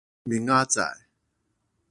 [0.23, 0.83] 明仔載